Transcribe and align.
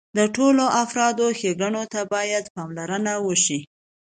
د 0.17 0.19
ټولو 0.35 0.63
افرادو 0.83 1.25
ښېګڼې 1.39 1.83
ته 1.93 2.01
باید 2.13 2.45
پاملرنه 2.55 3.13
وشي. 3.25 3.59